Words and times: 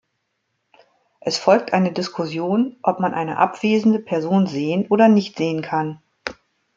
Es 1.19 1.37
folgt 1.37 1.73
eine 1.73 1.91
Diskussion, 1.91 2.75
ob 2.81 2.99
man 2.99 3.13
eine 3.13 3.37
abwesende 3.37 3.99
Person 3.99 4.47
sehen 4.47 4.87
oder 4.89 5.07
nicht 5.07 5.37
sehen 5.37 5.61
kann. 5.61 6.01